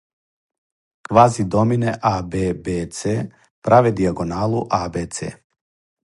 [1.07, 2.99] квази домине аб-бц
[3.65, 5.15] праве дијагоналу абц